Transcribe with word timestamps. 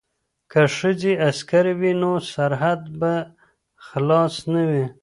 که 0.51 0.61
ښځې 0.77 1.13
عسکرې 1.27 1.73
وي 1.79 1.91
نو 2.01 2.11
سرحد 2.31 2.81
به 2.99 3.13
خلاص 3.87 4.33
نه 4.53 4.63
وي. 4.69 4.85